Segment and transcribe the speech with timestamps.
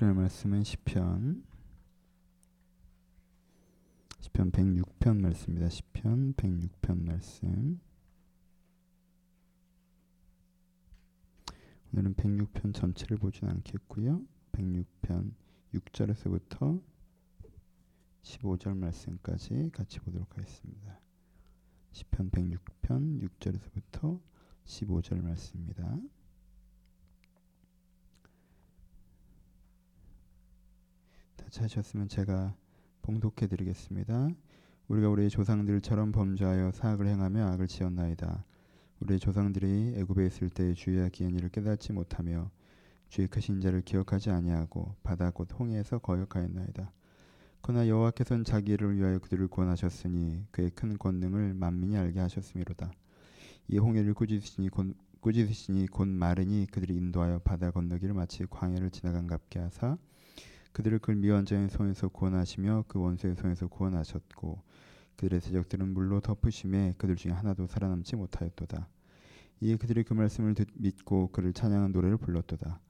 [0.00, 1.44] 읽을 말씀은 시편
[4.20, 5.68] 시편 106편 말씀입니다.
[5.68, 7.78] 시편 106편 말씀.
[11.92, 14.22] 오늘은 106편 전체를 보진 않겠고요.
[14.52, 15.34] 106편
[15.74, 16.82] 6절에서부터
[18.22, 20.98] 15절 말씀까지 같이 보도록 하겠습니다.
[21.92, 24.18] 시편 106편 6절에서부터
[24.64, 25.98] 15절 말씀입니다.
[31.50, 32.54] 다 찾으셨으면 제가
[33.02, 34.30] 봉독해 드리겠습니다.
[34.86, 38.44] 우리가 우리의 조상들처럼 범죄하여 사악을 행하며 악을 지었나이다.
[39.00, 42.50] 우리의 조상들이 애굽에 있을 때 주의 기한 일을 깨닫지 못하며
[43.08, 46.92] 주의 크신 자를 기억하지 아니하고 바다 곧 홍해에서 거역하였나이다.
[47.62, 52.92] 그러나 여호와께서는 자기를 위하여 그들을 구원하셨으니 그의 큰 권능을 만민이 알게 하셨음이로다.
[53.68, 59.58] 이 홍해를 꾸짖으시니 곧, 꾸짖으시니 곧 마르니 그들이 인도하여 바다 건너기를 마치 광야를 지나간 갑게
[59.58, 59.98] 하사
[60.72, 64.62] 그들을 그 미완 자의 손에서 구원하시며 그 원수의 손에서 구원하셨고
[65.16, 68.88] 그들의 세적들은 물로 덮으심에 그들 중에 하나도 살아남지 못하였도다.
[69.60, 72.80] 이에 그들이 그 말씀을 듣, 믿고 그를 찬양한 노래를 불렀도다.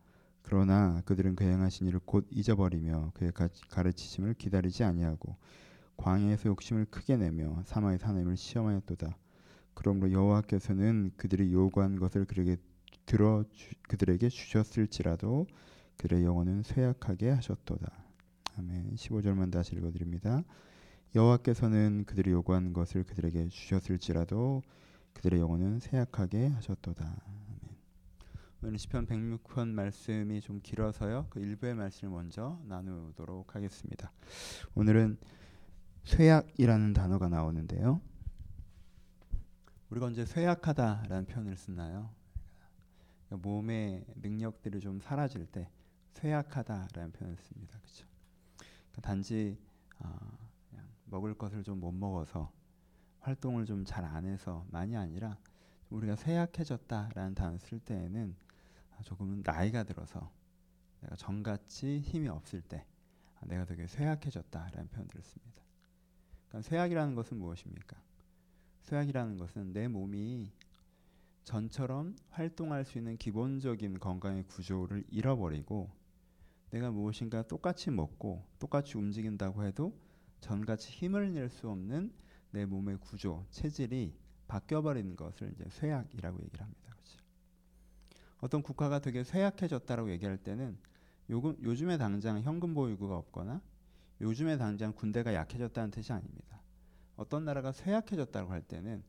[0.43, 3.33] 그러나 그들은 그 행하신 일을 곧 잊어버리며 그의
[3.71, 5.37] 가르치심을 기다리지 아니하고
[5.97, 9.17] 광야에서 욕심을 크게 내며 사마의 하나님을 시험하였도다.
[9.75, 12.57] 그러므로 여호와께서는 그들이 요구한 것을 그에게
[13.07, 15.47] 들어 주, 그들에게 주셨을지라도
[16.01, 17.93] 그들의 영혼은 쇠약하게 하셨도다.
[18.57, 18.95] 아멘.
[18.95, 20.43] 15절만 다시 읽어드립니다.
[21.15, 24.63] 여호와께서는 그들이 요구한 것을 그들에게 주셨을지라도
[25.13, 27.05] 그들의 영혼은 쇠약하게 하셨도다.
[27.05, 27.77] 아멘.
[28.63, 31.27] 오늘 시편 106편 말씀이 좀 길어서요.
[31.29, 34.11] 그 일부의 말씀을 먼저 나누도록 하겠습니다.
[34.75, 35.19] 오늘은
[36.05, 38.01] 쇠약이라는 단어가 나오는데요.
[39.91, 42.09] 우리가 언제 쇠약하다라는 표현을 쓰나요?
[43.29, 45.69] 몸의 능력들이 좀 사라질 때
[46.15, 47.79] 쇠약하다라는 표현을 씁니다.
[47.79, 48.07] 그렇죠?
[48.93, 49.59] 그러니까 단지
[49.99, 50.19] 어,
[51.07, 52.53] 먹을 것을 좀 못 먹어서
[53.21, 55.37] 활동을 좀 잘 안 해서 많이 아니라
[55.91, 58.35] 우리가 쇠약해졌다라는 단어 쓸 때에는
[59.03, 60.31] 조금은 나이가 들어서
[61.01, 62.85] 내가 전같이 힘이 없을 때
[63.43, 65.63] 내가 되게 쇠약해졌다라는 표현들을 씁니다.
[66.49, 67.97] 그러니까 쇠약이라는 것은 무엇입니까?
[68.83, 70.53] 쇠약이라는 것은 내 몸이
[71.45, 75.91] 전처럼 활동할 수 있는 기본적인 건강의 구조를 잃어버리고
[76.71, 79.99] 내가 무엇인가 똑같이 먹고 똑같이 움직인다고 해도
[80.41, 82.13] 전같이 힘을 낼 수 없는
[82.53, 84.15] 내 몸의 구조, 체질이
[84.49, 86.91] 바뀌어버리는 것을 이제 쇠약이라고 얘기를 합니다.
[86.91, 87.19] 그렇죠?
[88.41, 90.77] 어떤 국가가 되게 쇠약해졌다라고 얘기할 때는
[91.29, 93.61] 요금, 요즘에 당장 현금 보유고가 없거나
[94.21, 96.61] 요즘에 당장 군대가 약해졌다는 뜻이 아닙니다.
[97.17, 99.03] 어떤 나라가 쇠약해졌다고 할 때는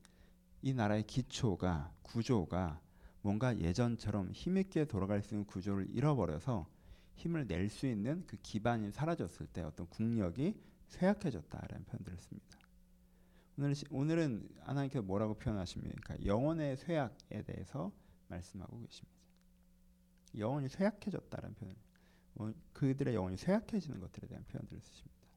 [0.62, 2.80] 이 나라의 기초가 구조가
[3.22, 6.68] 뭔가 예전처럼 힘있게 돌아갈 수 있는 구조를 잃어버려서
[7.16, 10.56] 힘을 낼 수 있는 그 기반이 사라졌을 때 어떤 국력이
[10.88, 12.58] 쇠약해졌다라는 표현들을 씁니다.
[13.58, 16.24] 오늘 오늘은 하나님께서 뭐라고 표현하십니까?
[16.26, 17.92] 영혼의 쇠약에 대해서
[18.28, 19.18] 말씀하고 계십니다.
[20.38, 21.76] 영혼이 쇠약해졌다는 표현.
[22.34, 25.28] 뭐 그들의 영혼이 쇠약해지는 것들에 대한 표현들을 쓰십니다.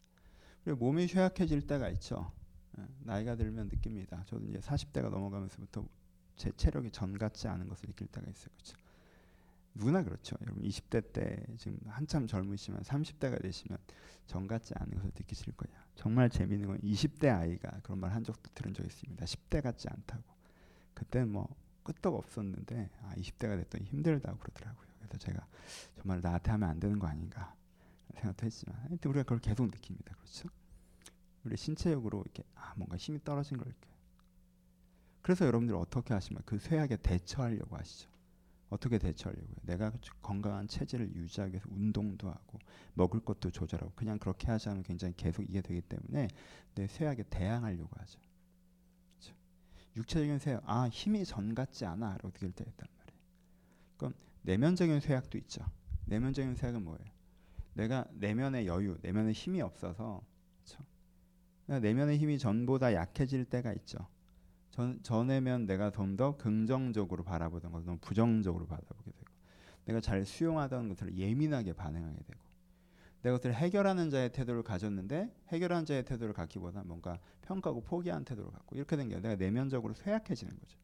[0.63, 2.33] 그리고 몸이 쇠약해질 때가 있죠.
[2.79, 4.25] 예, 나이가 들면 느낍니다.
[4.27, 5.87] 저도 이제 40대가 넘어가면서부터
[6.37, 8.49] 제 체력이 전 같지 않은 것을 느낄 때가 있어요.
[8.55, 8.77] 그렇죠?
[9.75, 10.37] 누구나 그렇죠.
[10.43, 13.79] 여러분 20대 때 지금 한참 젊으시면 30대가 되시면
[14.27, 15.77] 정 같지 않은 것을 느끼실 거예요.
[15.97, 19.25] 정말 재미있는 건 20대 아이가 그런 말 한 적도 들은 적 있습니다.
[19.25, 20.23] 10대 같지 않다고.
[20.95, 21.49] 그때 뭐
[21.83, 24.87] 끄떡 없었는데 아 20대가 됐더니 힘들다고 그러더라고요.
[24.99, 25.47] 그래서 제가
[25.97, 27.55] 정말 나한테 하면 안 되는 거 아닌가
[28.15, 30.15] 생각도 했지만 하여튼 우리가 그걸 계속 느낍니다.
[30.15, 30.49] 그렇죠?
[31.45, 33.95] 우리 신체적으로 이렇게 아 뭔가 힘이 떨어진 걸 느껴요.
[35.21, 38.09] 그래서 여러분들 어떻게 하시면 그 쇠약에 대처하려고 하시죠.
[38.71, 39.57] 어떻게 대처하려고요?
[39.63, 39.93] 내가
[40.23, 42.59] 건강한 체질을 유지하기 위해서 운동도 하고
[42.95, 46.29] 먹을 것도 조절하고 그냥 그렇게 하지 않으면 굉장히 계속 이게 되기 때문에
[46.75, 48.19] 내 쇠약에 대항하려고 하죠.
[49.13, 49.35] 그렇죠?
[49.97, 53.21] 육체적인 쇠약, 아 힘이 전 같지 않아 라고 느낄 때 있단 말이에요.
[53.97, 55.65] 그럼 내면적인 쇠약도 있죠.
[56.07, 57.05] 내면적인 쇠약은 뭐예요?
[57.75, 60.23] 내가 내면의 여유, 내면의 힘이 없어서
[60.65, 60.85] 그렇죠?
[61.81, 63.99] 내면의 힘이 전보다 약해질 때가 있죠.
[64.75, 69.33] 전, 전에면 내가 좀 더 긍정적으로 바라보던 것을 너무 부정적으로 바라보게 되고
[69.85, 72.41] 내가 잘 수용하던 것을 예민하게 반응하게 되고
[73.23, 78.75] 내가 그것을 해결하는 자의 태도를 가졌는데 해결하는 자의 태도를 갖기보다 뭔가 평가하고 포기하는 태도를 갖고
[78.77, 80.79] 이렇게 된 게 내가 내면적으로 쇠약해지는 거죠.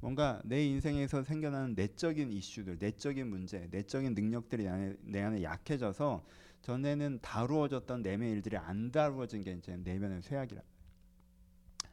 [0.00, 6.24] 뭔가 내 인생에서 생겨나는 내적인 이슈들, 내적인 문제, 내적인 능력들이 내 안에, 내 안에 약해져서
[6.62, 10.60] 전에는 다루어졌던 내면 일들이 안 다루어진 게 이제 내면의 쇠약이라.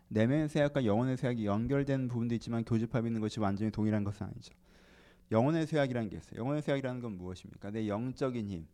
[0.09, 4.53] 내면의 쇠약과 영혼의 쇠약이 연결된 부분도 있지만 교집합이 있는 것이 완전히 동일한 것은 아니죠.
[5.31, 6.39] 영혼의 쇠약이라는 게 있어요.
[6.39, 7.71] 영혼의 쇠약이라는 건 무엇입니까?
[7.71, 8.67] 내 영적인 힘,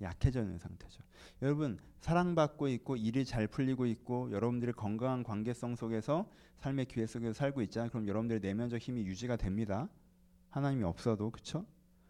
[0.00, 1.02] 약해져 있는 상태죠.
[1.42, 6.28] 여러분 사랑받고 있고 일이 잘 풀리고 있고 여러분들이 건강한 관계성 속에서
[6.58, 7.90] 삶의 기회 속에서 살고 있잖아요.
[7.90, 9.88] 그럼 여러분들의 내면적 힘이 유지가 됩니다.
[10.50, 11.66] 하나님이 없어도 그렇죠?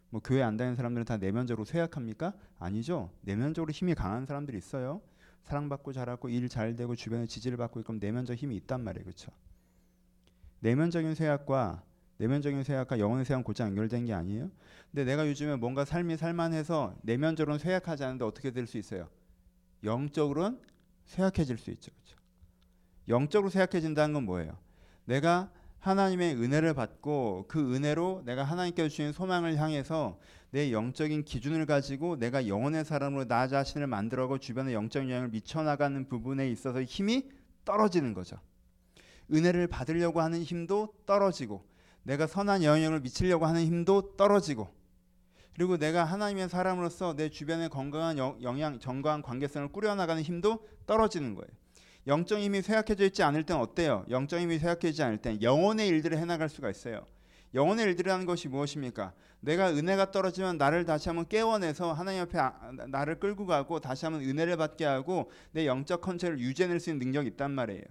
[0.09, 2.33] 뭐 교회 안 다니는 사람들은 다 내면적으로 쇠약합니까?
[2.59, 3.11] 아니죠.
[3.21, 5.01] 내면적으로 힘이 강한 사람들이 있어요.
[5.43, 9.03] 사랑받고 자라고 일 잘 되고 주변에 지지를 받고 있고 내면적 힘이 있단 말이에요.
[9.03, 9.31] 그렇죠?
[10.59, 11.83] 내면적인 쇠약과
[12.17, 14.51] 내면적인 쇠약과 영혼의 쇠약 곧장 연결된 게 아니에요.
[14.91, 19.09] 근데 내가 요즘에 뭔가 삶이 살만해서 내면적으로는 쇠약하지 않은데 어떻게 될 수 있어요?
[19.83, 20.61] 영적으로는
[21.05, 21.91] 쇠약해질 수 있죠.
[21.91, 22.17] 그렇죠?
[23.07, 24.55] 영적으로 쇠약해진다는 건 뭐예요?
[25.05, 25.51] 내가
[25.81, 30.19] 하나님의 은혜를 받고 그 은혜로 내가 하나님께서 주신 소망을 향해서
[30.51, 36.49] 내 영적인 기준을 가지고 내가 영혼의 사람으로 나 자신을 만들어고 주변에 영적 영향을 미쳐나가는 부분에
[36.51, 37.29] 있어서 힘이
[37.65, 38.37] 떨어지는 거죠.
[39.33, 41.65] 은혜를 받으려고 하는 힘도 떨어지고
[42.03, 44.69] 내가 선한 영향을 미치려고 하는 힘도 떨어지고
[45.55, 51.49] 그리고 내가 하나님의 사람으로서 내 주변에 건강한 영향, 정강한 관계성을 꾸려나가는 힘도 떨어지는 거예요.
[52.07, 54.05] 영적 힘이 쇠약해져 있지 않을 땐 어때요?
[54.09, 57.05] 영적 힘이 쇠약해지지 않을 땐 영혼의 일들을 해나갈 수가 있어요.
[57.53, 59.13] 영혼의 일들이라는 것이 무엇입니까?
[59.41, 62.53] 내가 은혜가 떨어지면 나를 다시 한번 깨워내서 하나님 앞에 아,
[62.87, 67.29] 나를 끌고 가고 다시 한번 은혜를 받게 하고 내 영적 컨트롤을 유지해낼 수 있는 능력이
[67.29, 67.83] 있단 말이에요.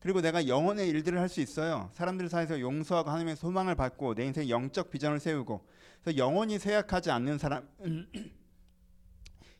[0.00, 1.90] 그리고 내가 영혼의 일들을 할 수 있어요.
[1.92, 5.66] 사람들 사이에서 용서하고 하나님의 소망을 받고 내 인생 영적 비전을 세우고
[6.02, 7.68] 그래서 영혼이 쇠약하지 않는 사람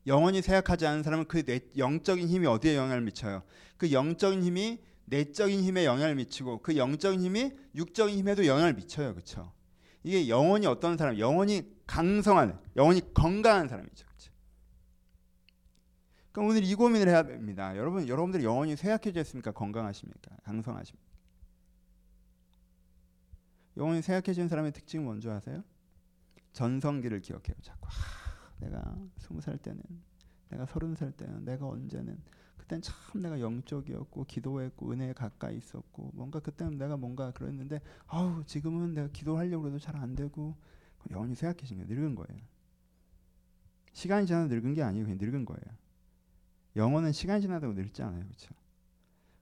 [0.08, 1.42] 영혼이 쇠약하지 않은 사람은 그
[1.76, 3.42] 영적인 힘이 어디에 영향을 미쳐요?
[3.76, 9.14] 그 영적인 힘이 내적인 힘에 영향을 미치고 그 영적인 힘이 육적인 힘에도 영향을 미쳐요.
[9.14, 9.52] 그렇죠?
[10.02, 11.18] 이게 영혼이 어떤 사람?
[11.18, 14.06] 영혼이 강성한, 영혼이 건강한 사람이죠.
[14.06, 14.32] 그렇죠?
[16.32, 17.76] 그럼 오늘 이 고민을 해야 됩니다.
[17.76, 19.52] 여러분, 여러분들 영혼이 쇠약해져 있습니까?
[19.52, 20.36] 건강하십니까?
[20.44, 21.08] 강성하십니까?
[23.76, 25.62] 영혼이 쇠약해진 사람의 특징 뭔지 아세요?
[26.52, 27.54] 전성기를 기억해요.
[27.62, 28.27] 자꾸 아,
[28.60, 29.82] 내가 스무 살 때는,
[30.50, 32.18] 내가 서른 살 때는, 내가 언제는
[32.68, 38.92] 그땐 참 내가 영적이었고 기도했고 은혜에 가까이 있었고 뭔가 그때는 내가 뭔가 그랬는데 아우 지금은
[38.94, 40.54] 내가 기도하려고 해도 잘 안 되고
[41.10, 41.88] 영혼이 쇠약해진 거예요.
[41.88, 42.42] 늙은 거예요.
[43.94, 45.06] 시간이 지나서 늙은 게 아니에요.
[45.06, 45.76] 그냥 늙은 거예요.
[46.76, 48.22] 영혼은 시간이 지나다고 늙지 않아요.
[48.24, 48.54] 그렇죠?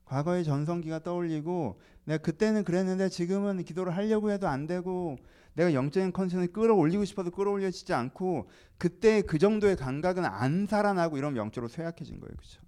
[0.04, 5.16] 과거의 전성기가 떠올리고 내가 그때는 그랬는데 지금은 기도를 하려고 해도 안 되고
[5.56, 8.49] 내가 영적인 컨디션을 끌어올리고 싶어도 끌어올려지지 않고
[8.79, 12.35] 그때 그 정도의 감각은 안 살아나고 이런 영적으로 쇠약해진 거예요.
[12.37, 12.61] 그렇죠?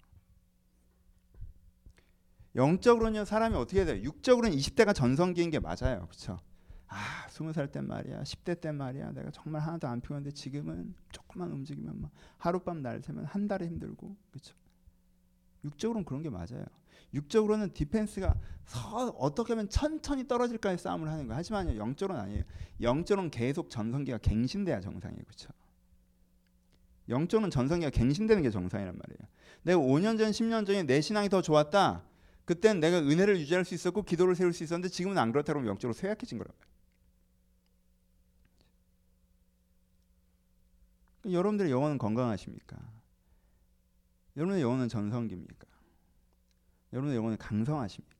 [2.56, 4.02] 영적으로는요 사람이 어떻게 돼요?
[4.02, 6.38] 육적으로는 20대가 전성기인 게 맞아요, 그렇죠?
[6.88, 12.00] 아, 20살 땐 말이야, 10대 땐 말이야, 내가 정말 하나도 안 피곤한데 지금은 조금만 움직이면
[12.00, 14.56] 막 하룻밤 날 새면 한 달에 힘들고, 그렇죠?
[15.68, 16.64] 육적으로는 그런 게 맞아요.
[17.14, 18.34] 육적으로는 디펜스가
[18.64, 21.38] 서, 어떻게 하면 천천히 떨어질까의 싸움을 하는 거예요.
[21.38, 22.42] 하지만 영적으로는 아니에요.
[22.80, 25.50] 영적으로는 계속 전성기가 갱신돼야 정상이에요, 그렇죠?
[27.08, 29.18] 영적으로는 전성기가 갱신되는 게 정상이란 말이에요.
[29.62, 32.04] 내가 5년 전, 10년 전에 내 신앙이 더 좋았다.
[32.44, 35.94] 그땐 내가 은혜를 유지할 수 있었고 기도를 세울 수 있었는데 지금은 안 그렇다 그러면 영적으로
[35.94, 36.68] 쇠약해진 거라고요.
[41.30, 42.97] 여러분들의 영혼은 건강하십니까?
[44.38, 45.66] 여러분의 영혼은 전성기입니까?
[46.92, 48.16] 여러분의 영혼은 강성하십니까?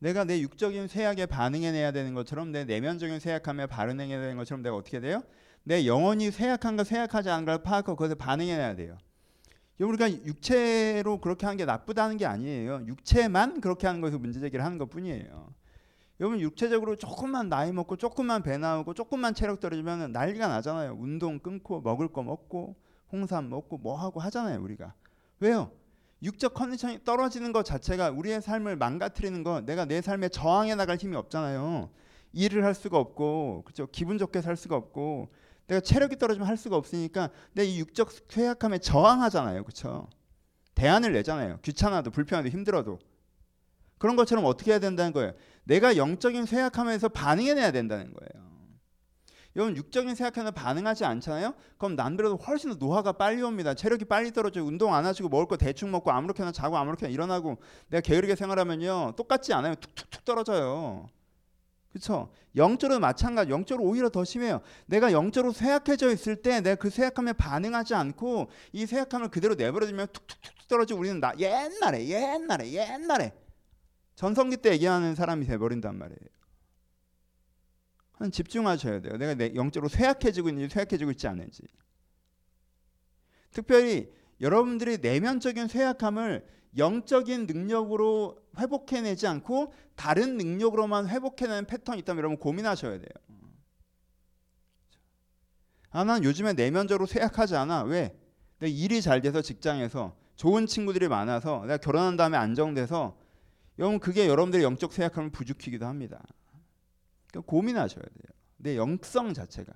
[0.00, 4.98] 내가 내 육적인 쇠약에 반응해내야 되는 것처럼 내 내면적인 쇠약함에 반응해야 되는 것처럼 내가 어떻게
[4.98, 5.22] 돼요?
[5.62, 8.98] 내 영혼이 쇠약한가 쇠약하지 않은가를 파악하고 그것에 반응해야 돼요.
[9.78, 12.84] 우리가 육체로 그렇게 하는 게 나쁘다는 게 아니에요.
[12.86, 15.54] 육체만 그렇게 하는 것에서 문제 제기를 하는 것뿐이에요.
[16.20, 20.96] 여러분 육체적으로 조금만 나이 먹고 조금만 배 나오고 조금만 체력 떨어지면 난리가 나잖아요.
[20.98, 22.76] 운동 끊고 먹을 거 먹고
[23.12, 24.60] 홍삼 먹고 뭐 하고 하잖아요.
[24.62, 24.94] 우리가
[25.40, 25.70] 왜요?
[26.22, 31.16] 육적 컨디션이 떨어지는 것 자체가 우리의 삶을 망가뜨리는 거 내가 내 삶에 저항해 나갈 힘이
[31.16, 31.90] 없잖아요.
[32.32, 33.86] 일을 할 수가 없고 그렇죠.
[33.90, 35.28] 기분 좋게 살 수가 없고
[35.66, 39.64] 내가 체력이 떨어지면 할 수가 없으니까 내 이 육적 쇠약함에 저항하잖아요.
[39.64, 40.08] 그렇죠?
[40.74, 41.58] 대안을 내잖아요.
[41.62, 42.98] 귀찮아도 불편해도 힘들어도.
[43.98, 45.32] 그런 것처럼 어떻게 해야 된다는 거예요?
[45.64, 48.41] 내가 영적인 쇠약함에서 반응해내야 된다는 거예요.
[49.54, 51.54] 여러분 육적인 쇠약함에 반응하지 않잖아요?
[51.76, 53.74] 그럼 남들보다 훨씬 더 노화가 빨리 옵니다.
[53.74, 58.00] 체력이 빨리 떨어져 운동 안 하시고 먹을 거 대충 먹고 아무렇게나 자고 아무렇게나 일어나고 내가
[58.00, 59.74] 게으르게 생활하면요 똑같지 않아요.
[59.74, 61.08] 툭툭툭 떨어져요.
[61.90, 62.30] 그렇죠?
[62.56, 63.50] 영적으로 마찬가지.
[63.50, 64.62] 영적으로 오히려 더 심해요.
[64.86, 70.68] 내가 영적으로 쇠약해져 있을 때 내가 그 쇠약함에 반응하지 않고 이 쇠약함을 그대로 내버려두면 툭툭툭
[70.68, 73.32] 떨어지고 우리는 나 옛날에 옛날에 옛날에
[74.14, 76.41] 전성기 때 얘기하는 사람이 돼버린단 말이에요.
[78.22, 79.16] 한 집중하셔야 돼요.
[79.16, 81.62] 내가 내 영적으로 쇠약해지고 있는지 쇠약해지고 있지 않은지.
[83.50, 86.46] 특별히 여러분들이 내면적인 쇠약함을
[86.78, 93.08] 영적인 능력으로 회복해내지 않고 다른 능력으로만 회복해내는 패턴이 있다면 여러분 고민하셔야 돼요.
[95.90, 97.82] 아, 난 요즘에 내면적으로 쇠약하지 않아.
[97.82, 98.16] 왜?
[98.58, 103.18] 내 일이 잘 돼서 직장에서 좋은 친구들이 많아서 내가 결혼한 다음에 안정돼서
[103.78, 106.22] 여러분 그게 여러분들의 영적 쇠약함을 부추기기도 합니다.
[107.32, 108.32] 그러니까 고민하셔야 돼요.
[108.58, 109.72] 내 영성 자체가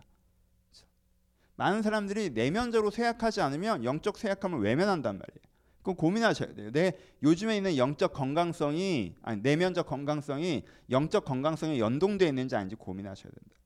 [1.57, 5.47] 많은 사람들이 내면적으로 쇠약하지 않으면 영적 쇠약함을 외면한단 말이에요.
[5.83, 6.71] 그럼 고민하셔야 돼요.
[6.71, 13.57] 내 요즘에 있는 영적 건강성이 아니 내면적 건강성이 영적 건강성에 연동되어 있는지 아닌지 고민하셔야 된다.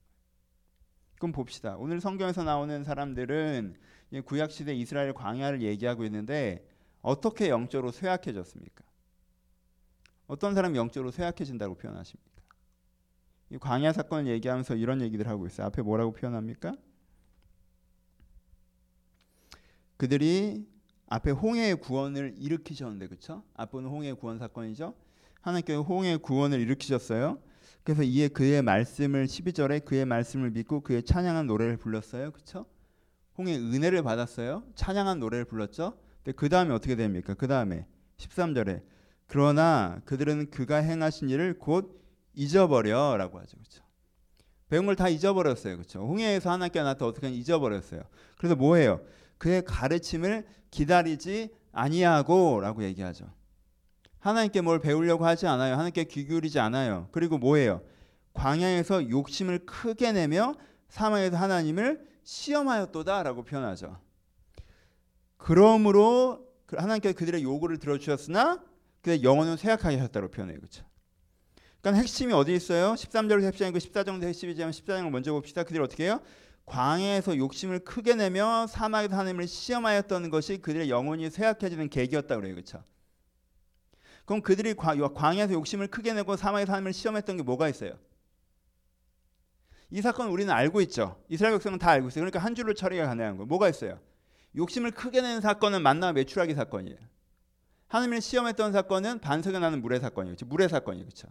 [1.18, 1.76] 그럼 봅시다.
[1.78, 3.74] 오늘 성경에서 나오는 사람들은
[4.24, 6.66] 구약 시대 이스라엘 광야를 얘기하고 있는데
[7.02, 8.84] 어떻게 영적으로 쇠약해졌습니까?
[10.26, 12.29] 어떤 사람이 영적으로 쇠약해진다고 표현하십니까?
[13.50, 15.66] 이 광야 사건을 얘기하면서 이런 얘기들 하고 있어요.
[15.66, 16.72] 앞에 뭐라고 표현합니까?
[19.96, 20.66] 그들이
[21.08, 23.42] 앞에 홍해의 구원을 일으키셨는데 그렇죠?
[23.54, 24.94] 앞부분 홍해의 구원 사건이죠.
[25.40, 27.38] 하나님께서 홍해의 구원을 일으키셨어요.
[27.82, 32.30] 그래서 이에 그의 말씀을 12절에 그의 말씀을 믿고 그의 찬양한 노래를 불렀어요.
[32.30, 32.66] 그렇죠?
[33.36, 34.62] 홍해 은혜를 받았어요.
[34.74, 35.98] 찬양한 노래를 불렀죠.
[36.22, 37.34] 근데 그 다음에 어떻게 됩니까?
[37.34, 37.86] 그 다음에
[38.18, 38.82] 13절에
[39.26, 42.00] 그러나 그들은 그가 행하신 일을 곧
[42.34, 43.56] 잊어버려라고 하죠.
[43.56, 43.82] 그렇죠?
[44.68, 45.76] 배운 걸 다 잊어버렸어요.
[45.76, 46.00] 그렇죠?
[46.00, 48.02] 홍해에서 하나님께 나한테 어떻게 잊어버렸어요.
[48.38, 49.00] 그래서 뭐 해요?
[49.38, 53.26] 그의 가르침을 기다리지 아니하고라고 얘기하죠.
[54.20, 55.72] 하나님께 뭘 배우려고 하지 않아요.
[55.74, 57.08] 하나님께 귀 기울이지 않아요.
[57.10, 57.82] 그리고 뭐예요?
[58.34, 60.54] 광야에서 욕심을 크게 내며
[60.88, 63.98] 사망에서 하나님을 시험하였도다라고 표현하죠.
[65.36, 68.62] 그러므로 그 하나님께서 그들의 요구를 들어주셨으나
[69.02, 70.58] 그의 영혼은 쇠약하게 하셨다고 표현해요.
[70.58, 70.84] 그렇죠?
[71.80, 72.92] 그러니까 핵심이 어디 있어요?
[72.92, 75.62] 13절에서 핵심이고 14절에서 핵심이지만 14장을 먼저 봅시다.
[75.62, 76.20] 그들이 어떻게 해요?
[76.66, 82.54] 광야에서 욕심을 크게 내며 사막에서 하나님을 시험하였던 것이 그들의 영혼이 쇠약해지는 계기였다 그래요.
[82.54, 82.84] 그렇죠?
[84.24, 87.94] 그럼 그들이 광야에서 욕심을 크게 내고 사막에서 하나님을 시험했던 게 뭐가 있어요?
[89.90, 91.20] 이 사건 우리는 알고 있죠.
[91.28, 92.20] 이스라엘 백성은 다 알고 있어요.
[92.20, 93.46] 그러니까 한 줄로 처리가 가능한 거예요.
[93.46, 93.98] 뭐가 있어요?
[94.54, 96.98] 욕심을 크게 내는 사건은 만나 매출하기 사건이에요.
[97.88, 100.36] 하나님을 시험했던 사건은 반석에 나는 물의 사건이에요.
[100.46, 101.06] 물의 사건이에요.
[101.06, 101.28] 그렇죠?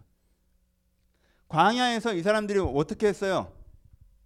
[1.50, 3.52] 광야에서 이 사람들이 어떻게 했어요?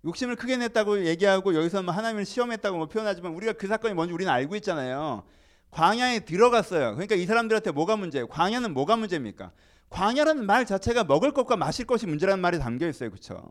[0.05, 4.31] 욕심을 크게 냈다고 얘기하고 여기서 뭐 하나님을 시험했다고 뭐 표현하지만 우리가 그 사건이 뭔지 우리는
[4.31, 5.25] 알고 있잖아요.
[5.71, 6.93] 광야에 들어갔어요.
[6.93, 8.29] 그러니까 이 사람들한테 뭐가 문제예요?
[8.29, 9.53] 광야는 뭐가 문제입니까?
[9.89, 13.09] 광야라는 말 자체가 먹을 것과 마실 것이 문제라는 말이 담겨 있어요.
[13.09, 13.43] 그렇죠?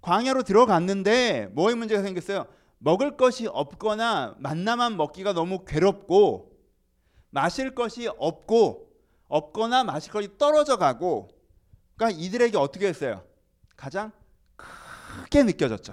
[0.00, 2.46] 광야로 들어갔는데 뭐의 문제가 생겼어요?
[2.78, 6.50] 먹을 것이 없거나 만나만 먹기가 너무 괴롭고
[7.28, 8.88] 마실 것이 없고
[9.28, 11.35] 없거나 마실 것이 떨어져 가고
[11.96, 13.24] 그러니까 이들에게 어떻게 했어요?
[13.76, 14.12] 가장
[14.56, 15.92] 크게 느껴졌죠.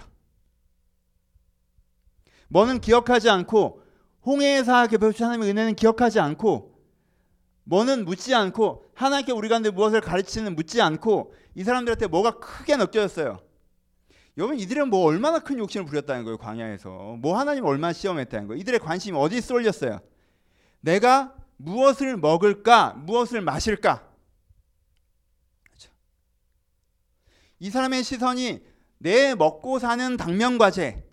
[2.50, 3.82] 뭐는 기억하지 않고
[4.26, 6.74] 홍해에서 베푸신 하나님의 은혜는 기억하지 않고
[7.64, 13.40] 뭐는 묻지 않고 하나님께 우리가 무엇을 가르치는 묻지 않고 이 사람들한테 뭐가 크게 느껴졌어요.
[14.38, 18.80] 여러분 이들은 뭐 얼마나 큰 욕심을 부렸다는 거예요 광야에서 뭐 하나님 얼마나 시험했다는 거예요 이들의
[18.80, 20.00] 관심이 어디 쏠렸어요
[20.80, 24.10] 내가 무엇을 먹을까 무엇을 마실까
[25.64, 25.92] 그렇죠.
[27.63, 28.62] 이 사람의 시선이
[28.98, 31.08] 내 먹고 사는 당면 과제.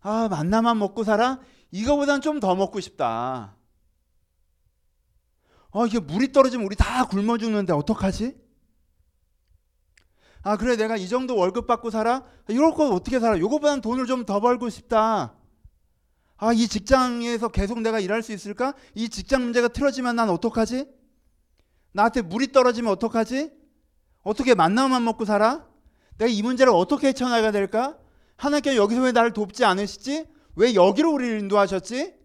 [0.00, 1.38] 아, 만나만 먹고 살아?
[1.70, 3.54] 이거보단 좀 더 먹고 싶다.
[5.70, 8.36] 아, 이게 물이 떨어지면 우리 다 굶어 죽는데 어떡하지?
[10.42, 12.24] 아, 그래, 내가 이 정도 월급 받고 살아?
[12.48, 13.38] 이럴 거 어떻게 살아?
[13.38, 15.36] 요거보단 돈을 좀 더 벌고 싶다.
[16.38, 18.74] 아, 이 직장에서 계속 내가 일할 수 있을까?
[18.96, 20.86] 이 직장 문제가 틀어지면 난 어떡하지?
[21.92, 23.52] 나한테 물이 떨어지면 어떡하지?
[24.26, 25.64] 어떻게 만나만 먹고 살아?
[26.18, 27.96] 내가 이 문제를 어떻게 헤쳐나가야 될까?
[28.36, 30.26] 하나님께서 여기서 왜 나를 돕지 않으시지?
[30.56, 32.18] 왜 여기로 우리를 인도하셨지?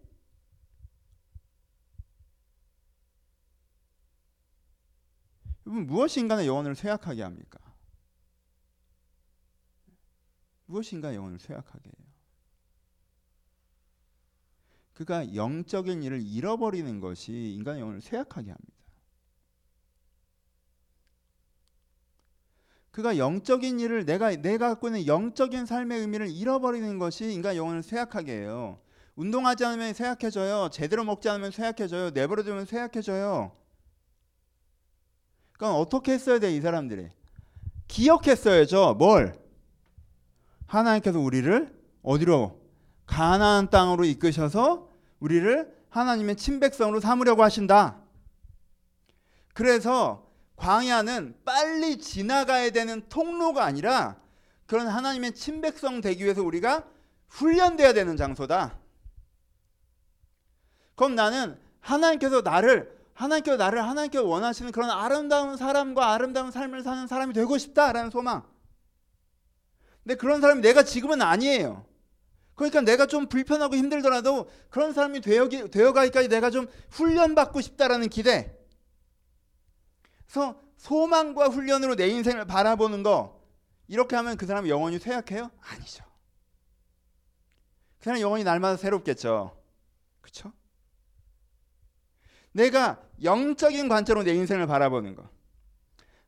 [5.67, 7.59] 여러분 무엇이 인간의 영혼을 쇠약하게 합니까?
[10.65, 12.07] 무엇이 인간의 영혼을 쇠약하게 해요?
[14.93, 18.80] 그가 영적인 일을 잃어버리는 것이 인간의 영혼을 쇠약하게 합니다.
[22.91, 28.33] 그가 영적인 일을 내가 내가 갖고 있는 영적인 삶의 의미를 잃어버리는 것이 인간 영혼을 쇠약하게
[28.33, 28.79] 해요.
[29.15, 30.69] 운동하지 않으면 쇠약해져요.
[30.71, 32.11] 제대로 먹지 않으면 쇠약해져요.
[32.11, 33.51] 내버려두면 쇠약해져요.
[35.53, 37.09] 그럼 어떻게 했어야 돼, 이 사람들이?
[37.87, 38.95] 기억했어야죠.
[38.97, 39.39] 뭘?
[40.65, 42.59] 하나님께서 우리를 어디로?
[43.05, 48.01] 가나안 땅으로 이끄셔서 우리를 하나님의 친백성으로 삼으려고 하신다.
[49.53, 50.30] 그래서
[50.61, 54.17] 광야는 빨리 지나가야 되는 통로가 아니라
[54.67, 56.85] 그런 하나님의 친백성 되기 위해서 우리가
[57.29, 58.77] 훈련돼야 되는 장소다.
[60.93, 67.33] 그럼 나는 하나님께서 나를 하나님께서 나를 하나님께서 원하시는 그런 아름다운 사람과 아름다운 삶을 사는 사람이
[67.33, 68.43] 되고 싶다라는 소망.
[70.03, 71.87] 근데 그런 사람이 내가 지금은 아니에요.
[72.53, 78.60] 그러니까 내가 좀 불편하고 힘들더라도 그런 사람이 되어, 되어가기까지 내가 좀 훈련받고 싶다라는 기대.
[80.31, 83.41] 그래서 소망과 훈련으로 내 인생을 바라보는 거
[83.89, 85.51] 이렇게 하면 그 사람 영혼이 쇠약해요?
[85.59, 86.05] 아니죠.
[87.99, 89.61] 그 사람 영혼이 날마다 새롭겠죠.
[90.21, 90.53] 그렇죠?
[92.53, 95.29] 내가 영적인 관점으로 내 인생을 바라보는 거.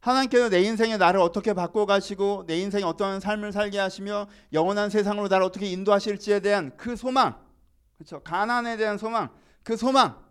[0.01, 5.29] 하나님께서 내 인생에 나를 어떻게 바꿔 가시고 내 인생에 어떤 삶을 살게 하시며 영원한 세상으로
[5.29, 7.41] 나를 어떻게 인도하실지에 대한 그 소망,
[7.97, 8.21] 그렇죠?
[8.21, 9.33] 가난에 대한 소망,
[9.63, 10.21] 그 소망.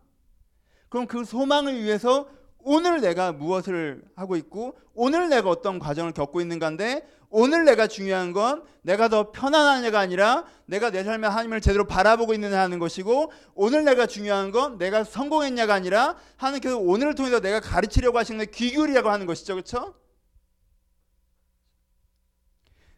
[0.90, 2.28] 그럼 그 소망을 위해서
[2.64, 8.64] 오늘 내가 무엇을 하고 있고 오늘 내가 어떤 과정을 겪고 있는가인데 오늘 내가 중요한 건
[8.82, 14.06] 내가 더 편안하냐가 아니라 내가 내 삶의 하나님을 제대로 바라보고 있느냐 하는 것이고 오늘 내가
[14.06, 19.54] 중요한 건 내가 성공했냐가 아니라 하나님께서 오늘을 통해서 내가 가르치려고 하시는 귀결이라고 하는 것이죠.
[19.54, 19.94] 그렇죠?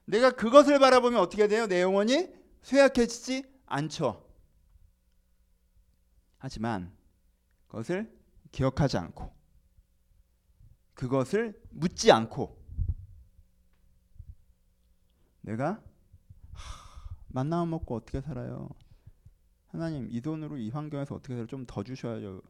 [0.07, 1.67] 내가 그것을 바라보면 어떻게 돼요?
[1.67, 2.29] 내 영혼이
[2.63, 4.25] 쇠약해지지 않죠.
[6.39, 6.93] 하지만
[7.69, 8.13] 그것을
[8.53, 9.34] 기억하지 않고
[10.95, 12.63] 그것을 묻지 않고
[15.43, 15.83] 내가
[17.29, 18.69] 만나면 먹고 어떻게 살아요?
[19.67, 21.47] 하나님 이 돈으로 이 환경에서 어떻게 살아?
[21.47, 22.41] 좀더 주셔야죠.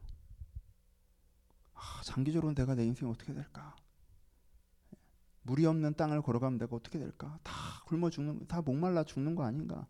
[1.73, 3.75] 아, 장기적으로 내가 내 인생 어떻게 될까?
[5.43, 7.39] 물이 없는 땅을 걸어가면 내가 어떻게 될까?
[7.43, 7.53] 다
[7.87, 9.87] 굶어 죽는, 다 목말라 죽는 거 아닌가?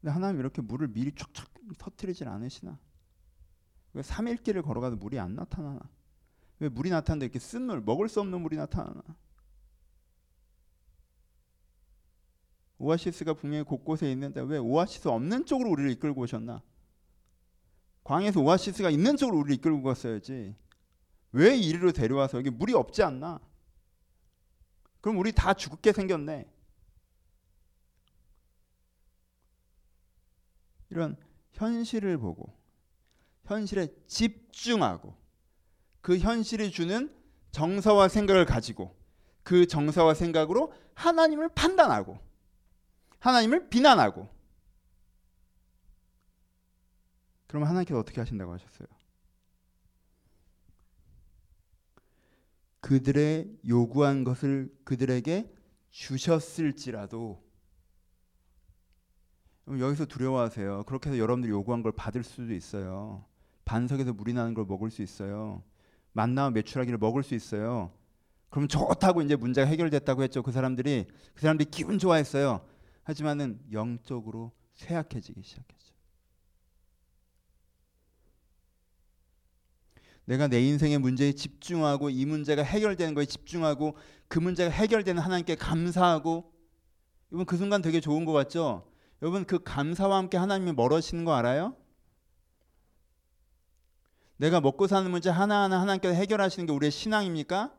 [0.00, 2.78] 근데 하나님 이렇게 물을 미리 촥촥 터트리질 않으시나?
[3.94, 5.80] 왜 3일 길을 걸어가도 물이 안 나타나나?
[6.60, 9.02] 왜 물이 나타나는데 이렇게 쓴 물, 먹을 수 없는 물이 나타나나?
[12.78, 16.62] 오아시스가 분명히 곳곳에 있는데 왜 오아시스 없는 쪽으로 우리를 이끌고 오셨나?
[18.04, 20.54] 광에서 오아시스가 있는 쪽으로 우리를 이끌고 갔어야지.
[21.32, 23.40] 왜 이리로 데려와서 여기 물이 없지 않나?
[25.00, 26.50] 그럼 우리 다 죽게 생겼네.
[30.90, 31.16] 이런
[31.52, 32.56] 현실을 보고
[33.44, 35.14] 현실에 집중하고
[36.08, 37.14] 그 현실이 주는
[37.50, 38.96] 정서와 생각을 가지고
[39.42, 42.18] 그 정서와 생각으로 하나님을 판단하고
[43.18, 44.26] 하나님을 비난하고
[47.46, 48.88] 그러면 하나님께서 어떻게 하신다고 하셨어요?
[52.80, 55.54] 그들의 요구한 것을 그들에게
[55.90, 57.46] 주셨을지라도
[59.68, 60.84] 여기서 두려워하세요.
[60.84, 63.26] 그렇게 해서 여러분들이 요구한 걸 받을 수도 있어요.
[63.66, 65.62] 반석에서 물이 나는 걸 먹을 수 있어요.
[66.12, 67.92] 만나와 매출하기를 먹을 수 있어요.
[68.50, 70.42] 그럼 좋다고 이제 문제가 해결됐다고 했죠.
[70.42, 72.64] 그 사람들이 그 사람들이 기분 좋아했어요.
[73.02, 75.94] 하지만은 영적으로 쇠약해지기 시작했죠.
[80.24, 83.96] 내가 내 인생의 문제에 집중하고 이 문제가 해결되는 거에 집중하고
[84.28, 86.52] 그 문제가 해결되는 하나님께 감사하고
[87.32, 88.86] 여러분 그 순간 되게 좋은 것 같죠?
[89.22, 91.74] 여러분 그 감사와 함께 하나님이 멀어지는 거 알아요?
[94.38, 97.72] 내가 먹고 사는 문제 하나하나 하나님께서 해결하시는 게 우리의 신앙입니까?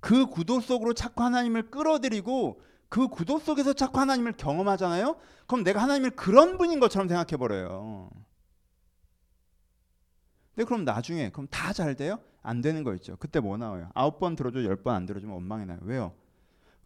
[0.00, 5.16] 그 구도 속으로 자꾸 하나님을 끌어들이고 그 구도 속에서 자꾸 하나님을 경험하잖아요.
[5.46, 8.10] 그럼 내가 하나님을 그런 분인 것처럼 생각해 버려요.
[10.54, 12.18] 근데 그럼 나중에 그럼 다 잘 돼요?
[12.42, 13.16] 안 되는 거 있죠.
[13.18, 13.90] 그때 뭐 나와요?
[13.94, 15.78] 아홉 번 들어줘, 열 번 안 들어주면 원망이 나요.
[15.82, 16.14] 왜요?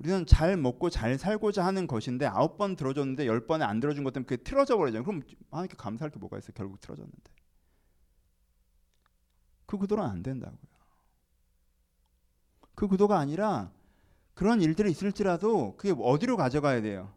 [0.00, 4.14] 우리는 잘 먹고 잘 살고자 하는 것인데 아홉 번 들어줬는데 열 번에 안 들어준 것
[4.14, 5.04] 때문에 그게 틀어져 버리잖아요.
[5.04, 6.52] 그럼 하나님께 감사할 게 뭐가 있어요?
[6.54, 7.30] 결국 틀어졌는데.
[9.66, 10.58] 그 구도는 안 된다고요.
[12.74, 13.70] 그 구도가 아니라
[14.32, 17.12] 그런 일들이 있을지라도 그게 어디로 가져가야 돼요?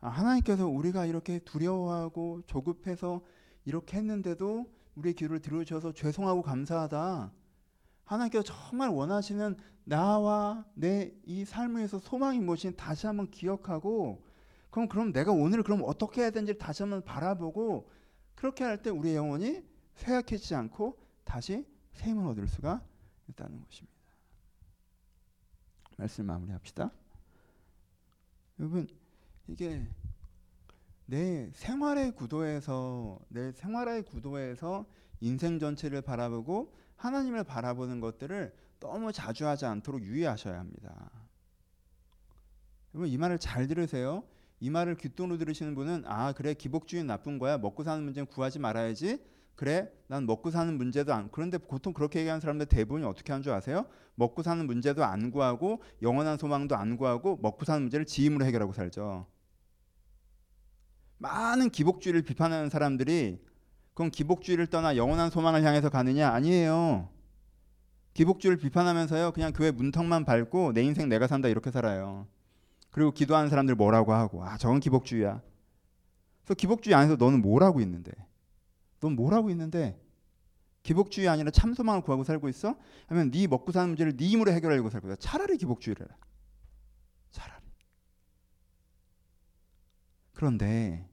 [0.00, 3.22] 아, 하나님께서 우리가 이렇게 두려워하고 조급해서
[3.64, 7.30] 이렇게 했는데도 우리의 기도를 들어주셔서 죄송하고 감사하다.
[8.10, 14.26] 하나님께서 정말 원하시는 나와 내 이 삶에서 소망이 무엇인지 다시 한번 기억하고
[14.70, 17.88] 그럼 그럼 내가 오늘 그럼 어떻게 해야 되는지 다시 한번 바라보고
[18.34, 19.62] 그렇게 할 때 우리의 영혼이
[19.94, 22.82] 쇠약해지지 않고 다시 새 힘을 얻을 수가
[23.28, 23.96] 있다는 것입니다.
[25.96, 26.90] 말씀 마무리합시다.
[28.58, 28.88] 여러분
[29.46, 29.86] 이게
[31.06, 34.86] 내 생활의 구도에서 내 생활의 구도에서
[35.20, 41.10] 인생 전체를 바라보고 하나님을 바라보는 것들을 너무 자주 하지 않도록 유의하셔야 합니다.
[42.94, 44.22] 여러분 이 말을 잘 들으세요.
[44.60, 49.24] 이 말을 귓돈으로 들으시는 분은 아 그래 기복주의 나쁜 거야 먹고 사는 문제는 구하지 말아야지
[49.54, 53.52] 그래 난 먹고 사는 문제도 안 그런데 보통 그렇게 얘기하는 사람들 대부분이 어떻게 하는 줄
[53.52, 53.86] 아세요?
[54.16, 59.26] 먹고 사는 문제도 안 구하고 영원한 소망도 안 구하고 먹고 사는 문제를 지임으로 해결하고 살죠.
[61.16, 63.38] 많은 기복주의를 비판하는 사람들이
[63.94, 66.30] 그럼 기복주의를 떠나 영원한 소망을 향해서 가느냐?
[66.30, 67.08] 아니에요.
[68.14, 69.32] 기복주의를 비판하면서요.
[69.32, 72.26] 그냥 교회 문턱만 밟고 내 인생 내가 산다 이렇게 살아요.
[72.90, 75.40] 그리고 기도하는 사람들 뭐라고 하고 아 저건 기복주의야.
[76.42, 78.12] 그래서 기복주의 안에서 너는 뭘 하고 있는데?
[79.00, 80.00] 넌 뭘 하고 있는데?
[80.82, 82.74] 기복주의 아니라 참소망을 구하고 살고 있어?
[83.08, 85.16] 하면 네 먹고 사는 문제를 네 힘으로 해결하려고 살고 있어.
[85.16, 86.16] 차라리 기복주의를 해라.
[87.30, 87.64] 차라리.
[90.32, 91.06] 그런데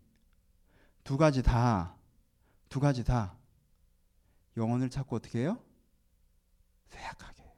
[1.03, 1.96] 두 가지 다
[2.69, 3.35] 두 가지 다
[4.55, 5.57] 영혼을 찾고 어떻게 해요?
[6.89, 7.51] 쇠약하게 해요.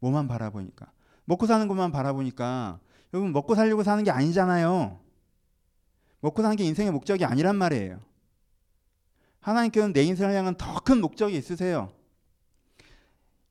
[0.00, 0.92] 뭐만 바라보니까
[1.24, 2.80] 먹고 사는 것만 바라보니까
[3.12, 5.00] 여러분 먹고 살려고 사는 게 아니잖아요.
[6.20, 8.00] 먹고 사는 게 인생의 목적이 아니란 말이에요.
[9.40, 11.92] 하나님께는 내 인생을 향한 더 큰 목적이 있으세요.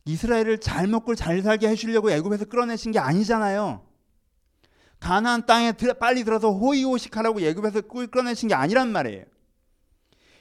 [0.06, 3.86] 이스라엘을 잘 먹고 잘 살게 해주려고 애굽에서 끌어내신 게 아니잖아요.
[5.00, 9.26] 가나안 땅에 빨리 들어서 호의호식하라고 애굽에서 끌어내신 게 아니란 말이에요.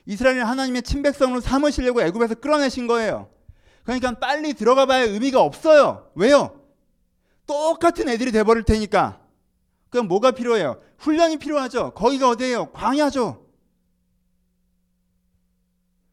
[0.06, 3.30] 이스라엘을 하나님의 친백성으로 삼으시려고 애굽에서 끌어내신 거예요.
[3.84, 6.10] 그러니까 빨리 들어가 봐야 의미가 없어요.
[6.14, 6.60] 왜요?
[7.46, 9.20] 똑같은 애들이 돼버릴 테니까.
[9.90, 10.80] 그럼 뭐가 필요해요?
[10.98, 11.92] 훈련이 필요하죠.
[11.94, 12.72] 거기가 어디예요?
[12.72, 13.46] 광야죠.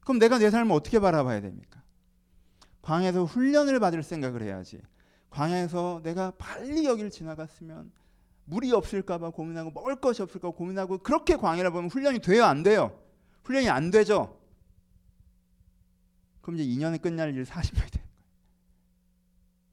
[0.01, 1.81] 그럼 내가 내 삶을 어떻게 바라봐야 됩니까?
[2.81, 4.81] 광야에서 훈련을 받을 생각을 해야지.
[5.29, 7.91] 광야에서 내가 빨리 여기를 지나갔으면
[8.45, 12.45] 물이 없을까봐 고민하고 먹을 것이 없을까 고민하고 그렇게 광야를 보면 훈련이 돼요?
[12.45, 12.99] 안 돼요?
[13.49, 14.39] 훈련이 안 되죠?
[16.41, 18.23] 그럼 이제 2년에 끝날 일 40년이 되는 거예요.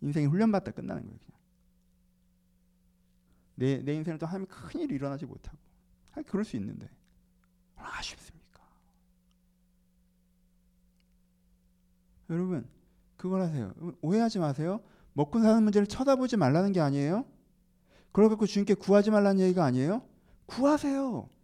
[0.01, 1.19] 인생이 훈련받다 끝나는 거예요.
[1.19, 1.41] 그냥.
[3.57, 5.59] 내, 내 인생을 또 하나님 큰일이 일어나지 못하고
[6.13, 6.89] 아, 그럴 수 있는데
[7.75, 8.63] 아쉽습니까?
[12.31, 12.67] 여러분
[13.19, 13.75] 그걸 하세요.
[14.01, 14.81] 오해하지 마세요.
[15.13, 17.27] 먹고 사는 문제를 쳐다보지 말라는 게 아니에요.
[18.11, 20.03] 그걸 갖고 주님께 구하지 말라는 얘기가 아니에요.
[20.47, 21.36] 구하세요.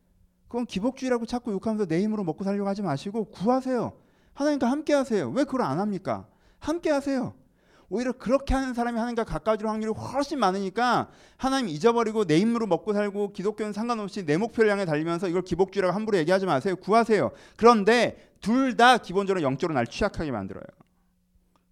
[0.52, 3.94] 그건 기복주의라고 자꾸 욕하면서 내 힘으로 먹고 살려고 하지 마시고 구하세요.
[4.34, 5.30] 하나님과 함께 하세요.
[5.30, 6.26] 왜 그걸 안 합니까?
[6.58, 7.32] 함께 하세요.
[7.88, 13.32] 오히려 그렇게 하는 사람이 하나님과 가까워질 확률이 훨씬 많으니까 하나님 잊어버리고 내 힘으로 먹고 살고
[13.32, 16.76] 기독교는 상관없이 내 목표를 향해 달리면서 이걸 기복주의라고 함부로 얘기하지 마세요.
[16.76, 17.30] 구하세요.
[17.56, 20.64] 그런데 둘 다 기본적으로 영적으로 날 취약하게 만들어요.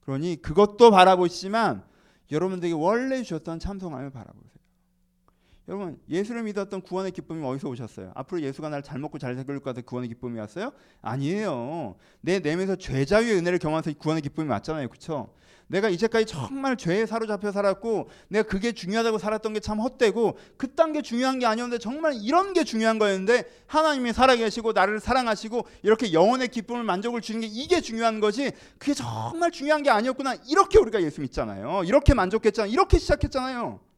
[0.00, 1.82] 그러니 그것도 바라보시지만
[2.32, 4.59] 여러분들에게 원래 주셨던 참성함을 바라보세요.
[5.70, 8.10] 여러분 예수를 믿었던 구원의 기쁨이 어디서 오셨어요?
[8.16, 10.72] 앞으로 예수가 날잘 먹고 잘 살길 것 같아 구원의 기쁨이 왔어요?
[11.00, 11.94] 아니에요.
[12.20, 14.88] 내 내면에서 죄 자유의 은혜를 경험해서 구원의 기쁨이 왔잖아요.
[14.88, 15.32] 그렇죠?
[15.68, 21.02] 내가 이제까지 정말 죄에 사로잡혀 살았고 내가 그게 중요하다고 살았던 게 참 헛되고 그딴 게
[21.02, 26.82] 중요한 게 아니었는데 정말 이런 게 중요한 거였는데 하나님이 살아계시고 나를 사랑하시고 이렇게 영혼의 기쁨을
[26.82, 31.84] 만족을 주는 게 이게 중요한 거지 그게 정말 중요한 게 아니었구나 이렇게 우리가 예수 믿잖아요
[31.84, 33.89] 이렇게 만족했잖아요 이렇게 시작했잖아요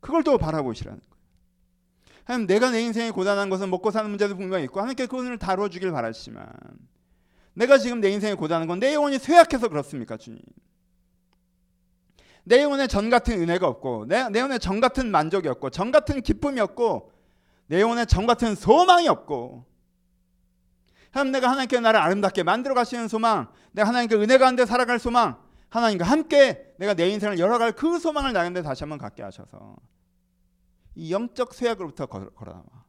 [0.00, 1.10] 그걸 또 바라보시라는 거예요.
[2.24, 6.48] 하나님 내가 내 인생에 고단한 것은 먹고 사는 문제도 분명히 있고 하나님께 그것을 다뤄주길 바라시지만
[7.54, 10.40] 내가 지금 내 인생에 고단한 건 내 영혼이 쇠약해서 그렇습니까 주님?
[12.44, 16.20] 내 영혼에 전 같은 은혜가 없고 내, 내 영혼에 전 같은 만족이 없고 전 같은
[16.22, 17.12] 기쁨이 없고
[17.66, 19.66] 내 영혼에 전 같은 소망이 없고
[21.10, 25.38] 하나님 내가 하나님께 나를 아름답게 만들어 가시는 소망 내가 하나님께 은혜 가운데 살아갈 소망
[25.70, 29.76] 하나님과 함께 내가 내 인생을 열어갈 그 소망을 나는데 다시 한번 갖게 하셔서
[30.94, 32.84] 이 영적 쇠약으로부터 걸어나와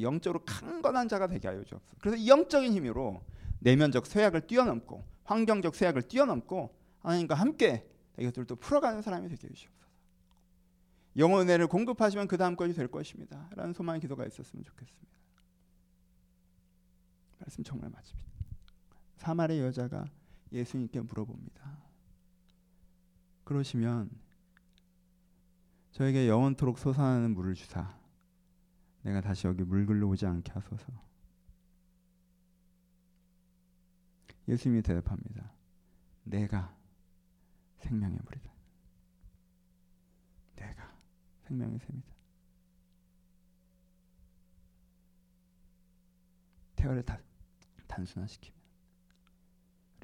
[0.00, 1.96] 영적으로 강건한 자가 되게 하여 주옵소서.
[2.00, 3.22] 그래서 이 영적인 힘으로
[3.60, 9.82] 내면적 쇠약을 뛰어넘고 환경적 쇠약을 뛰어넘고 하나님과 함께 이것들을 또 풀어가는 사람이 되게 해 주옵소서.
[11.16, 13.48] 영혼 은혜를 공급하시면 그 다음 것이 될 것입니다.
[13.54, 15.12] 라는 소망의 기도가 있었으면 좋겠습니다.
[17.38, 18.30] 말씀 정말 맞습니다.
[19.16, 20.06] 사마리 여자가
[20.52, 21.91] 예수님께 물어봅니다.
[23.52, 24.10] 그러시면
[25.92, 27.98] 저에게 영원토록 솟아나는 물을 주사
[29.02, 30.86] 내가 다시 여기 물 글러 오지 않게 하소서.
[34.48, 35.52] 예수님이 대답합니다.
[36.24, 36.76] 내가
[37.78, 38.52] 생명의 물이다.
[40.56, 40.96] 내가
[41.42, 42.12] 생명의 샘이다.
[46.76, 47.20] 대화를 다
[47.86, 48.54] 단순화시키면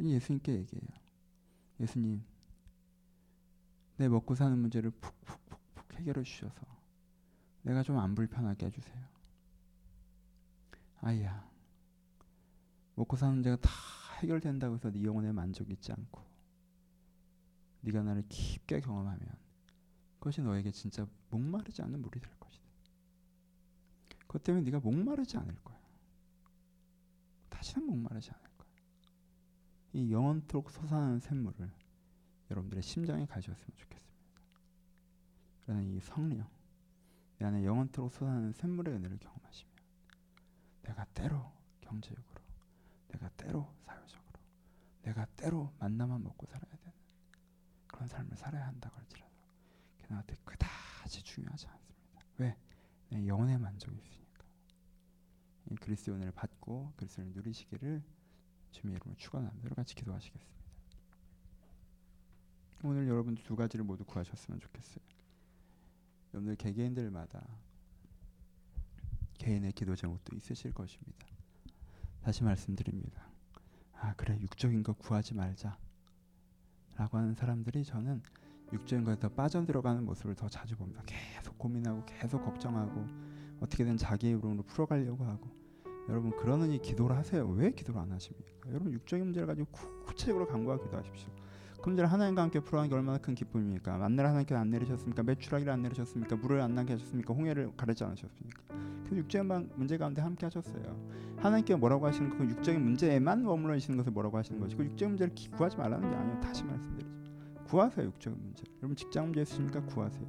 [0.00, 0.88] 예수님께 얘기해요.
[1.80, 2.24] 예수님
[3.98, 6.66] 내 먹고 사는 문제를 푹푹푹푹 해결해 주셔서
[7.62, 9.08] 내가 좀 안 불편하게 해주세요.
[11.00, 11.48] 아이야,
[12.94, 13.70] 먹고 사는 문제가 다
[14.20, 16.22] 해결된다고 해서 네 영혼에 만족 있지 않고
[17.82, 19.20] 네가 나를 깊게 경험하면
[20.18, 22.64] 그것이 너에게 진짜 목마르지 않는 물이 될 것이다.
[24.20, 25.78] 그것 때문에 네가 목마르지 않을 거야.
[27.48, 28.68] 다시는 목마르지 않을 거야.
[29.92, 31.70] 이 영원토록 솟아나는 샘물을
[32.50, 34.08] 여러분들의 심장에 가졌으면 좋겠습니다.
[35.64, 36.48] 그러나 이 성령
[37.38, 39.18] 내 안에 영원토록 솟아나는 샘물의 은혜를
[40.88, 42.40] 내가 때로 경제적으로,
[43.08, 44.40] 내가 때로 사회적으로,
[45.02, 46.92] 내가 때로 만나만 먹고 살아야 되는
[47.86, 49.34] 그런 삶을 살아야 한다고 할지라도
[49.96, 52.24] 그게 나한테 그다지 중요하지 않습니다.
[52.38, 52.56] 왜?
[53.10, 54.44] 내 영혼의 만족이 있으니까.
[55.70, 58.02] 이 그리스도의 은혜를 받고 그리스도를 누리시기를
[58.72, 59.64] 주님의 이름으로 축원합니다.
[59.66, 60.67] 여러 같이 기도하시겠습니다.
[62.84, 65.04] 오늘 여러분들 두 가지를 모두 구하셨으면 좋겠어요.
[66.32, 67.44] 여러분들 개개인들마다
[69.34, 71.26] 개인의 기도 제목도 있으실 것입니다.
[72.22, 73.26] 다시 말씀드립니다.
[73.94, 75.76] 아 그래 육적인 거 구하지 말자
[76.96, 78.22] 라고 하는 사람들이 저는
[78.72, 81.02] 육적인 거에 더 빠져들어가는 모습을 더 자주 봅니다.
[81.06, 83.06] 계속 고민하고 계속 걱정하고
[83.60, 85.48] 어떻게든 자기 입으로 풀어가려고 하고
[86.08, 87.46] 여러분 그러느니 기도를 하세요.
[87.48, 88.50] 왜 기도를 안 하십니까?
[88.68, 89.68] 여러분 육적인 문제를 가지고
[90.04, 91.37] 구체적으로 간구하고 기도하십시오.
[91.80, 93.98] 그 문제를 하나님과 함께 풀어가는 게 얼마나 큰 기쁨입니까?
[93.98, 95.22] 만나를 하나님께서 안 내리셨습니까?
[95.22, 96.36] 매출하기를 안 내리셨습니까?
[96.36, 97.32] 물을 안 나게 하셨습니까?
[97.32, 98.62] 홍해를 가르지 않으셨습니까?
[99.08, 100.82] 그 육적인 문제 가운데 함께 하셨어요.
[101.36, 105.50] 하나님께 뭐라고 하시는 그 육적인 문제에만 머물러 계시는 것을 뭐라고 하시는 것이고 육적인 문제를 기,
[105.50, 106.40] 구하지 말라는 게 아니에요.
[106.40, 107.08] 다시 말씀드리죠.
[107.68, 108.64] 구하세요 육적인 문제.
[108.78, 109.80] 여러분 직장 문제 있습니까?
[109.82, 110.26] 구하세요.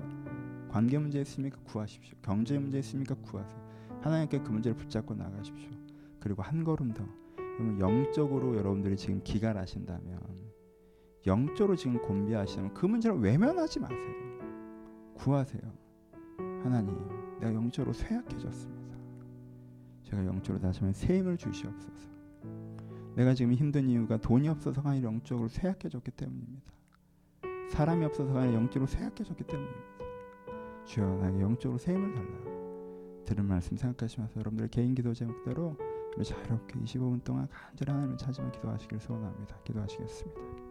[0.70, 1.58] 관계 문제 있습니까?
[1.64, 2.16] 구하십시오.
[2.22, 3.16] 경제 문제 있습니까?
[3.16, 3.70] 구하세요.
[4.02, 5.72] 하나님께 그 문제를 붙잡고 나가십시오.
[6.20, 7.04] 그리고 한 걸음 더.
[7.38, 10.49] 여러분 영적으로 여러분들이 지금 기갈하신다면
[11.30, 14.00] 영적으로 지금 곤비하시면 그 문제를 외면하지 마세요.
[15.13, 15.62] 구하세요.
[16.63, 16.98] 하나님,
[17.39, 18.98] 내가 영적으로 쇠약해졌습니다.
[20.04, 22.10] 제가 영적으로 다시 한번 새 힘을 주시옵소서.
[23.15, 26.72] 내가 지금 힘든 이유가 돈이 없어서가 아니라 영적으로 쇠약해졌기 때문입니다.
[27.70, 29.84] 사람이 없어서가 아니라 영적으로 쇠약해졌기 때문입니다.
[30.86, 35.78] 주여 나에게 영적으로 새 힘을 달라고 들은 말씀 생각하시면서 여러분들의 개인 기도 제목대로
[36.24, 39.60] 자유롭게 25분 동안 간절히 하나님을 찾으며 기도하시길 소원합니다.
[39.63, 40.69] 기도하시겠습니다.